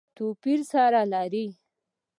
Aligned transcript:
توپیر 0.17 0.59
سره 0.71 1.01
لري. 1.13 1.45